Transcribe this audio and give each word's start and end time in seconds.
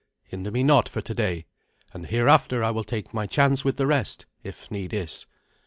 Hinder 0.23 0.49
me 0.49 0.63
not 0.63 0.89
for 0.89 0.99
today, 0.99 1.45
and 1.93 2.07
hereafter 2.07 2.63
I 2.63 2.71
will 2.71 2.83
take 2.83 3.13
my 3.13 3.27
chance 3.27 3.63
with 3.63 3.77
the 3.77 3.85
rest, 3.85 4.25
if 4.43 4.71
need 4.71 4.95
is." 4.95 5.27